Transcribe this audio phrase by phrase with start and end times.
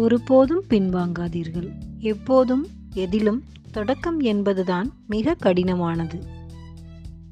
[0.00, 1.70] ஒருபோதும் பின்வாங்காதீர்கள்.
[1.98, 6.20] எப்போதும் எதிலும் தொடக்கம் என்பதுதான் மிக கடினமானது.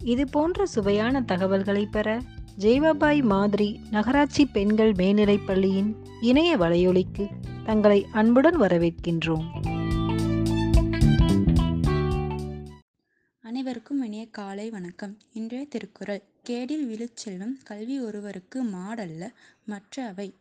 [0.04, 2.20] இது போன்ற சுவையான தகவல்களை பெற
[2.58, 7.29] ஜெய்வாபாய் மாதிரி நகராட்சி பெண்கள் மேல்நிலைப் பள்ளியின் இணைய வலையொலிக்கு
[7.64, 9.46] தங்களை அன்புடன் வரவேற்கின்றோம்.
[13.43, 15.16] அனைவருக்கும் இனிய காலை வணக்கம்.
[15.32, 19.32] இன்றைய திருக்குறள் கேடில் விழுச்செல்வம் கல்வி ஒருவருக்கு மாடல்ல
[19.64, 20.35] மற்ற அவை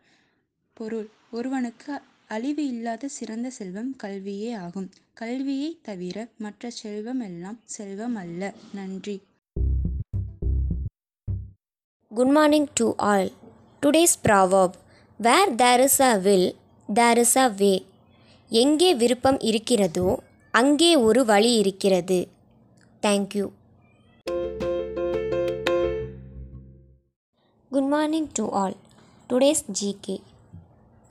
[0.74, 2.00] பொருள் ஒருவனுக்கு
[2.30, 4.90] அழிவு இல்லாத சிறந்த செல்வம் கல்வியே ஆகும்.
[5.14, 8.54] கல்வியை தவிர மற்ற செல்வம் எல்லாம் செல்வம் அல்ல.
[8.74, 9.22] நன்றி.
[12.08, 13.32] Good morning to all.
[13.82, 14.74] Today's proverb
[15.18, 16.56] where there is a will
[16.94, 17.86] there is a way.
[18.50, 22.28] எங்கே விருப்பம் இருக்கிறதோ அங்கே ஒரு வழி இருக்கிறது.
[23.02, 23.46] Thank you
[27.72, 28.76] good morning to all
[29.30, 30.20] today's GK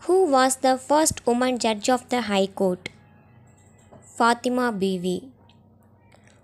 [0.02, 2.88] who was the first woman judge of the high court
[4.18, 5.16] Fathima PV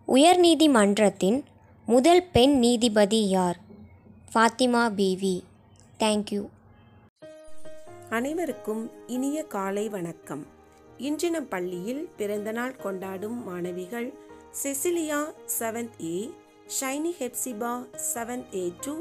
[0.08, 1.44] உயர்நீதிமன்றத்தின்
[1.86, 3.58] முதல் பெண் நீதிபதி யார்?
[4.34, 5.42] ஃபாத்திமா பிவி
[6.00, 6.48] தேங்க்யூ
[8.10, 10.46] அனைவருக்கும் இனிய காலை வணக்கம்.
[10.98, 14.12] இன்று நம் பள்ளியில் பிறந்தநாள் கொண்டாடும் மாணவிகள்
[14.62, 16.30] Cecilia seventh A
[16.80, 17.72] Shiny Hephzibah
[18.14, 18.94] seventh A two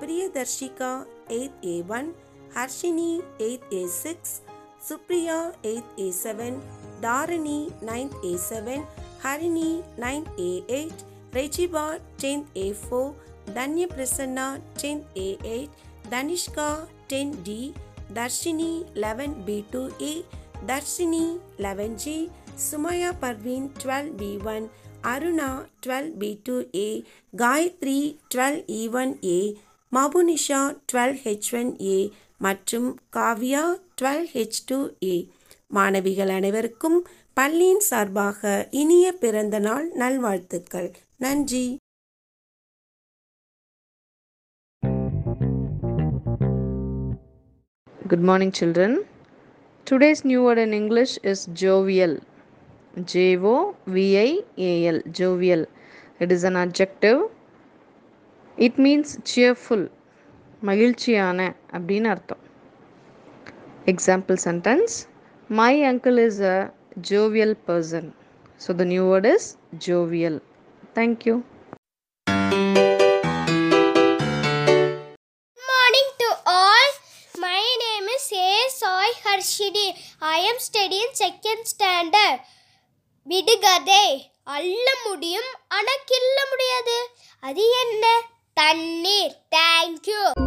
[0.00, 2.08] Priyadharshika eighth A one
[2.56, 4.40] Harshini 8A6,
[4.80, 6.60] Supriya 8A7, A7,
[7.02, 8.82] Dharani 9th
[9.22, 10.24] Harini 9A8,
[10.64, 10.92] A8,
[11.32, 13.14] Rejiba 10th
[13.52, 15.68] Danya Prasanna 10A8,
[16.10, 17.74] Danishka 10D,
[18.12, 20.24] Darshini 11B2A,
[20.66, 24.68] Darshini 11G, Sumaya Parveen 12B1,
[25.02, 27.04] Aruna 12B2A,
[27.36, 29.58] Gayatri 12E1A,
[29.92, 33.62] Mabunisha 12H1A, மற்றும் Kavya
[34.00, 35.16] twelve H two A
[35.70, 36.98] மாணவிகள் அனைவருக்கும்
[37.34, 38.42] பள்ளியின் சார்பாக
[38.82, 41.66] இனிய பிறந்த நாள் நல்வாழ்த்துக்கள் நன்றி
[48.02, 49.04] Good morning, children.
[49.86, 52.12] Today's new word in English is jovial.
[53.04, 53.56] J O
[53.86, 55.00] V I A L.
[55.10, 55.66] Jovial.
[56.20, 57.18] It is an adjective.
[58.58, 59.88] It means cheerful.
[60.62, 62.38] மகிழ்ச்சியான அப்படின்னு அர்த்தம்.
[63.84, 65.06] Example sentence
[65.48, 66.72] my uncle is a
[67.10, 68.12] jovial person
[68.66, 69.56] so the new word is
[69.86, 70.40] jovial
[70.94, 71.42] thank you
[75.58, 76.06] morning
[80.18, 82.38] I am studying second standard A.
[83.22, 84.32] விடுகதை.
[84.44, 87.08] அள்ள முடியும் ஆனால் கில்ல முடியாது.
[87.40, 88.22] அது என்ன?
[88.54, 89.36] தண்ணீர்.
[89.54, 90.45] Thank you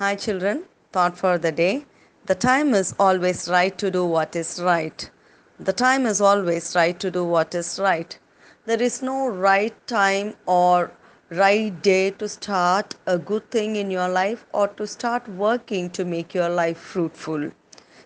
[0.00, 0.62] Hi, children.
[0.92, 1.84] Thought for the day.
[2.24, 5.10] The time is always right to do what is right.
[5.58, 8.18] The time is always right to do what is right.
[8.64, 10.90] There is no right time or
[11.28, 16.06] right day to start a good thing in your life or to start working to
[16.06, 17.50] make your life fruitful.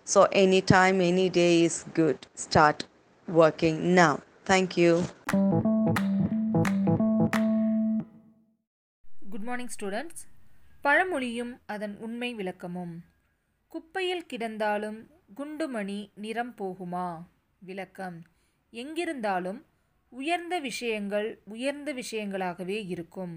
[0.03, 2.27] So, any time, any day is good.
[2.35, 2.85] Start
[3.25, 4.19] working now.
[4.43, 5.05] Thank you.
[9.31, 10.25] Good morning, students.
[10.87, 12.95] பழமொழியும் அதன் உண்மை விளக்கமும்.
[13.67, 17.21] குப்பையில் கிடந்தாலும் குண்டுமணி நிறம் போகுமா?
[17.59, 18.21] விளக்கம்.
[18.73, 19.65] எங்கிருந்தாலும்
[20.09, 23.33] உயர்ந்த விஷயங்கள் உயர்ந்த விஷயங்களாகவே இருக்கும்.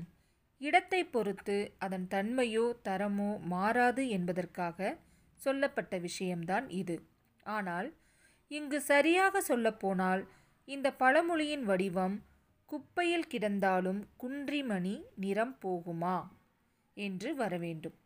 [0.58, 4.98] இடத்தை பொறுத்து அதன் தன்மையோ தரமோ மாறாது என்பதற்காக
[5.36, 6.96] சொல்லப்பட்ட விஷயம்தான் இது.
[7.42, 7.94] ஆனால்
[8.48, 10.28] இங்கு சரியாக சொல்லப்போனால்
[10.64, 12.22] இந்த பழமொழியின் வடிவம்
[12.66, 16.16] குப்பையில் கிடந்தாலும் குன்றிமணி நிறம் போகுமா?
[16.98, 17.96] என்று வரவேண்டும்.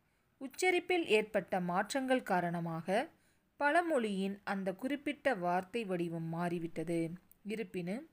[0.41, 3.08] உச்சரிப்பில் ஏற்பட்ட மாற்றங்கள் காரணமாக
[3.56, 7.00] பழமொழியின் அந்த குறிப்பிட்ட வார்த்தை வடிவம் மாறிவிட்டது.
[7.42, 8.06] இருப்பினும்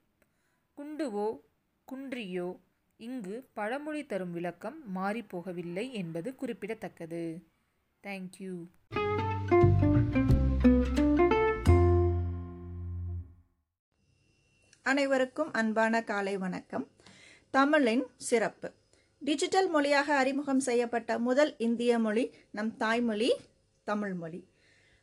[0.78, 1.29] குண்டுவோ
[1.88, 2.50] குன்றியோ
[2.97, 7.24] இங்கு பழமொழி தரும் விளக்கம் மாறிப்போகவில்லை என்பது குறிப்பிடத்தக்கது.
[8.04, 8.54] தேங்க்யூ
[14.81, 16.86] அனைவருக்கும் அன்பான காலை வணக்கம்.
[17.54, 18.69] தமிழின் சிறப்பு.
[19.21, 23.36] டிஜிட்டல் மொழியாக அறிமுகம் செய்யப்பட்ட முதல் இந்திய மொழி நம் தாய்மொழி
[23.83, 24.48] தமிழ் மொழி.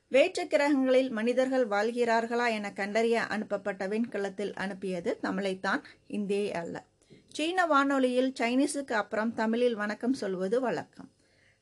[0.09, 6.85] வேற்று கிரகங்களில் மனிதர்கள் வாழ்கிறார்களா என கண்டறிய அனுப்பப்பட்ட விண்கலத்தில் அனுப்பியது தமிழைத்தான் இந்தியை அல்ல.
[7.29, 11.11] சீன வானொலியில் சைனீஸுக்கு அப்புறம் தமிழில் வணக்கம் சொல்வது வழக்கம்.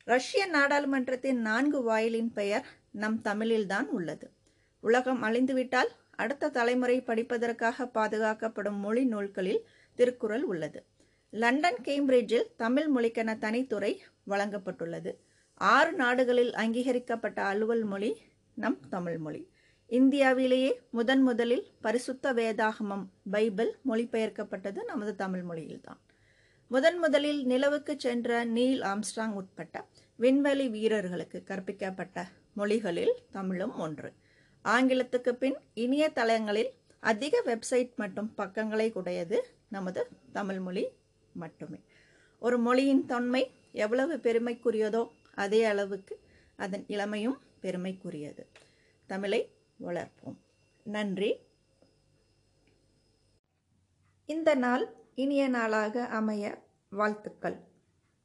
[0.03, 4.31] ரஷ்ய நாடாளுமன்றத்தின் நான்கு வாயிலின் பெயர் நம் தமிழில்தான் உள்ளது.
[4.79, 9.65] உலகம் அழிந்துவிட்டால் அடுத்த தலைமுறை படிப்பதற்காக பாதுகாக்கப்படும் மொழி நூல்களில்
[9.95, 10.85] திருக்குறள் உள்ளது.
[11.41, 13.91] லண்டன் கேம்பிரிட்ஜில் தமிழ் மொழிக்கென தனித்துறை
[14.27, 15.11] வழங்கப்பட்டுள்ளது.
[15.55, 18.11] ஆறு நாடுகளில் அங்கீகரிக்கப்பட்ட அலுவல் மொழி
[18.53, 19.41] நம் தமிழ் மொழி.
[19.89, 26.01] இந்தியாவிலேயே முதன் முதலில் பரிசுத்த வேதாகமம் பைபிள் மொழிபெயர்க்கப்பட்டது நமது தமிழ் மொழியில்தான்.
[26.71, 29.85] முதன் முதலில் நிலவுக்கு சென்ற நீல் ஆம்ஸ்ட்ராங் உட்பட்ட
[30.15, 34.11] விண்வெளி வீரர்களுக்கு கற்பிக்கப்பட்ட மொழிகளில் தமிழும் ஒன்று.
[34.65, 40.85] ஆங்கிலத்துக்கு பின் இணைய தளங்களில் அதிக வெப்சைட் மற்றும் பக்கங்களை உடையது நமது தமிழ் மொழி
[41.35, 41.79] மட்டுமே.
[42.39, 46.19] ஒரு மொழியின் தொன்மை எவ்வளவு பெருமைக்குரியதோ அதே அளவுக்கு
[46.55, 48.45] அதன் இளமையும் பெருமைக்குரியது.
[49.05, 49.49] தமிழை
[49.79, 50.37] வளர்ப்போம்.
[50.83, 51.37] நன்றி.
[54.25, 57.59] இந்த நாள் இனிய நாளாக அமைய வாழ்த்துக்கள்.